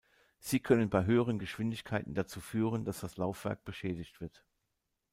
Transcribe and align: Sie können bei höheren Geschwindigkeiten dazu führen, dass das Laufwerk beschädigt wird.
Sie 0.39 0.59
können 0.59 0.89
bei 0.89 1.05
höheren 1.05 1.37
Geschwindigkeiten 1.37 2.15
dazu 2.15 2.41
führen, 2.41 2.85
dass 2.85 3.01
das 3.01 3.17
Laufwerk 3.17 3.63
beschädigt 3.65 4.19
wird. 4.19 4.43